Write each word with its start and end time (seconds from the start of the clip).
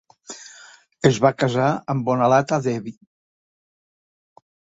Es 1.09 1.19
va 1.25 1.31
casar 1.43 1.67
amb 1.95 2.07
Bonalata 2.07 2.59
Devi. 2.69 2.95